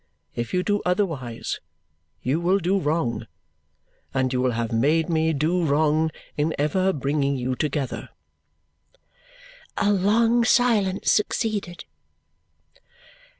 If 0.33 0.51
you 0.51 0.63
do 0.63 0.81
otherwise, 0.83 1.59
you 2.23 2.39
will 2.41 2.57
do 2.57 2.79
wrong, 2.79 3.27
and 4.15 4.33
you 4.33 4.41
will 4.41 4.53
have 4.53 4.71
made 4.71 5.09
me 5.11 5.31
do 5.31 5.63
wrong 5.63 6.09
in 6.35 6.55
ever 6.57 6.91
bringing 6.91 7.35
you 7.37 7.55
together." 7.55 8.09
A 9.77 9.93
long 9.93 10.43
silence 10.43 11.11
succeeded. 11.11 11.85